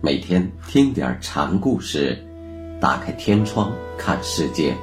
[0.00, 2.16] 每天听点禅故事，
[2.80, 4.76] 打开天窗看世界。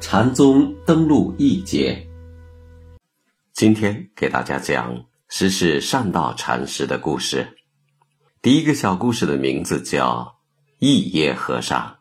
[0.00, 2.06] 禅宗登陆一节，
[3.52, 7.58] 今天给大家讲十世善道禅师的故事。
[8.40, 10.36] 第一个小故事的名字叫
[10.78, 11.96] 一叶和尚。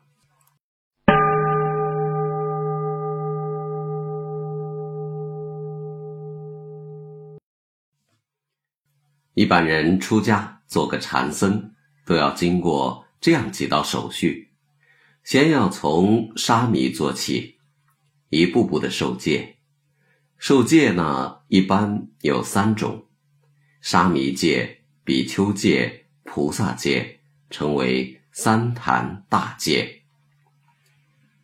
[9.34, 11.72] 一般人出家做个禅僧，
[12.06, 14.52] 都要经过这样几道手续：
[15.24, 17.58] 先要从沙弥做起，
[18.30, 19.58] 一步步的受戒。
[20.38, 23.06] 受戒呢，一般有三种：
[23.82, 30.04] 沙弥戒、比丘戒、菩萨戒，称为三坛大戒。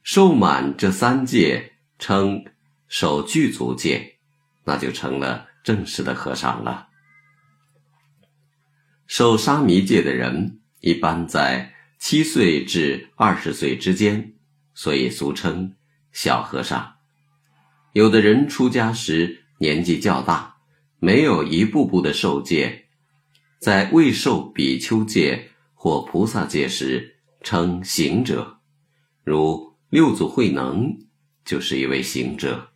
[0.04, 2.46] 受满这三戒，称
[2.88, 4.18] 守具足戒，
[4.66, 6.90] 那就成了正式的和尚了。
[9.06, 14.34] 受沙弥戒的人一般在七岁至二十岁之间，
[14.74, 15.76] 所以俗称
[16.12, 16.96] 小和尚。
[17.94, 20.56] 有的人出家时年纪较大，
[21.00, 22.86] 没有一步步的受戒，
[23.60, 28.60] 在未受比丘戒或菩萨戒时称行者，
[29.24, 30.98] 如六祖慧能
[31.46, 32.72] 就是一位行者。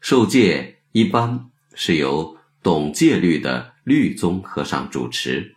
[0.00, 3.75] 受戒一般是由懂戒律的。
[3.86, 5.54] 律宗和尚主持，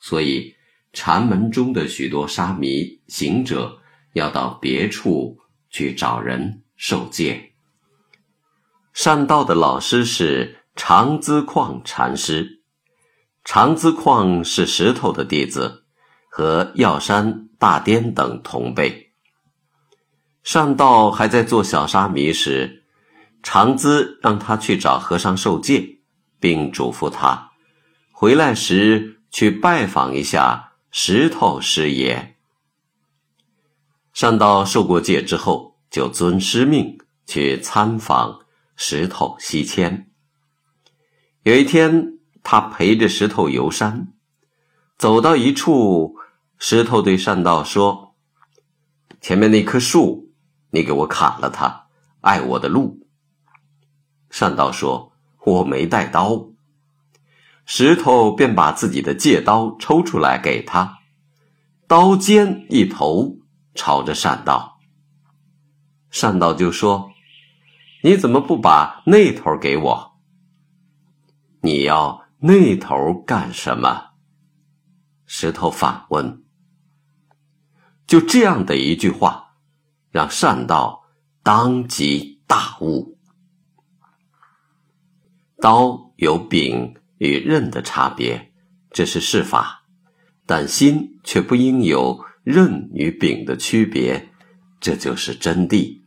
[0.00, 0.56] 所以
[0.94, 3.78] 禅门中的许多沙弥行者
[4.14, 5.36] 要到别处
[5.68, 7.52] 去找人受戒。
[8.94, 12.62] 善道的老师是长资旷禅师，
[13.44, 15.84] 长资旷是石头的弟子，
[16.30, 19.12] 和药山大颠等同辈。
[20.42, 22.84] 善道还在做小沙弥时，
[23.42, 25.98] 长资让他去找和尚受戒，
[26.40, 27.45] 并嘱咐他。
[28.18, 32.38] 回来时去拜访一下石头师爷。
[34.14, 38.40] 善道受过戒之后，就遵师命去参访
[38.74, 40.10] 石头西迁。
[41.42, 44.08] 有一天，他陪着石头游山，
[44.96, 46.16] 走到一处，
[46.56, 48.14] 石头对善道说
[49.20, 50.32] ：“前面那棵树，
[50.70, 51.88] 你给我砍了它，
[52.22, 53.06] 碍我的路。”
[54.30, 55.12] 善道说
[55.44, 56.48] ：“我没带刀。”
[57.68, 61.00] 石头便把自己的戒刀抽出来给他，
[61.88, 63.38] 刀尖一头
[63.74, 64.78] 朝着善道。
[66.08, 67.10] 善道就说
[68.04, 70.12] ：“你怎么不把那头给我？
[71.60, 74.10] 你要那头干什么？”
[75.26, 76.44] 石头反问。
[78.06, 79.56] 就这样的一句话，
[80.10, 81.02] 让善道
[81.42, 83.18] 当即大悟：
[85.60, 86.94] 刀有柄。
[87.18, 88.52] 与刃的差别，
[88.90, 89.84] 这是事法，
[90.44, 94.28] 但心却不应有刃与柄的区别，
[94.80, 96.00] 这就是真谛。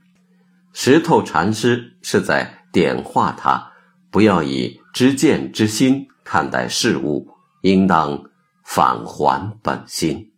[0.72, 3.72] 石头禅师是在点化他，
[4.12, 7.28] 不要以知见之心看待事物，
[7.62, 8.30] 应当
[8.64, 10.32] 返还本心。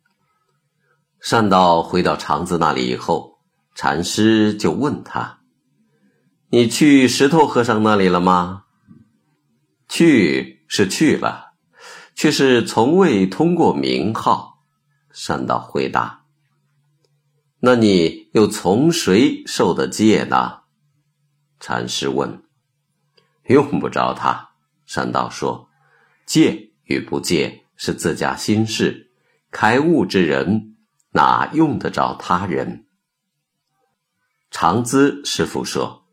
[1.20, 3.38] 善道回到肠子那里以后，
[3.76, 5.42] 禅师就问他
[6.50, 8.64] ：“你去石头和尚那里了吗？”
[9.90, 10.61] 去。
[10.74, 11.52] 是去了，
[12.16, 14.64] 却是从未通过名号。
[15.12, 16.24] 善道回答
[17.60, 20.62] ：“那你又从谁受的戒呢？”
[21.60, 22.44] 禅师问
[23.50, 24.52] ：“用不着他。”
[24.88, 25.68] 善道说
[26.26, 29.12] ：“戒与不戒是自家心事，
[29.52, 30.78] 开悟之人
[31.10, 32.86] 哪用得着他人？”
[34.50, 36.06] 长资师傅说：“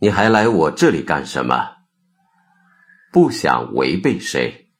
[0.00, 1.70] 你还来我这里干什么？”
[3.14, 4.72] 不想违背谁，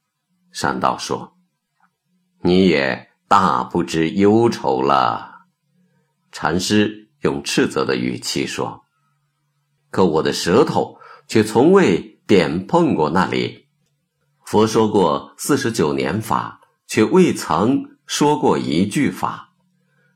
[0.51, 1.37] 善道说
[2.43, 5.43] ：“你也大不知忧愁了。”
[6.33, 8.83] 禅师用斥责的语气说
[9.89, 10.99] ：“可我的舌头
[11.29, 13.69] 却从未点碰过那里。
[14.45, 19.55] 佛说过四十九年法，却未曾说过一句法。”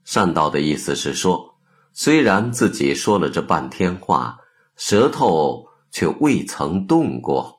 [0.03, 1.55] 善道的意思是说，
[1.93, 4.38] 虽然自己说了这半天话，
[4.75, 7.57] 舌头却未曾动过。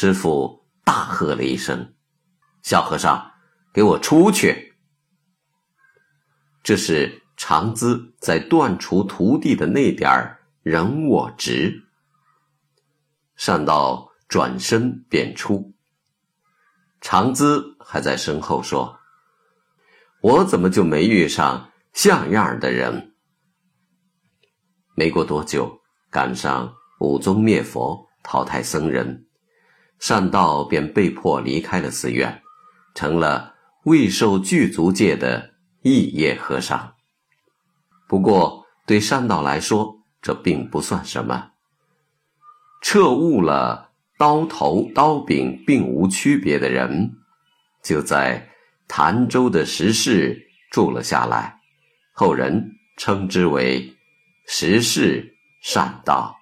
[0.00, 1.96] 师傅大喝了一声
[2.62, 3.32] ：“小和尚，
[3.74, 4.76] 给我出去！”
[6.62, 11.82] 这是长资在断除徒弟的那点儿人我执。
[13.34, 15.74] 善道转身便出，
[17.00, 19.00] 长资还在身后说
[20.22, 23.16] ：“我怎么就没遇上像样的人？”
[24.94, 29.24] 没过多久，赶上武宗灭佛，淘汰僧人。
[29.98, 32.42] 善道便被迫离开了寺院，
[32.94, 33.54] 成了
[33.84, 36.94] 未受具足戒的异业和尚。
[38.06, 41.50] 不过，对善道来说，这并不算什么。
[42.80, 47.12] 彻悟了刀头刀柄并无区别的人，
[47.82, 48.48] 就在
[48.86, 51.58] 潭州的石室住了下来，
[52.12, 53.96] 后人称之为
[54.46, 56.37] 石室善道。